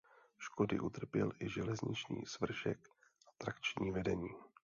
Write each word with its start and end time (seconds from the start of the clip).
Škody 0.37 0.79
utrpěl 0.81 1.31
i 1.39 1.49
železniční 1.49 2.25
svršek 2.25 2.89
a 3.27 3.31
trakční 3.37 3.91
vedení. 3.91 4.29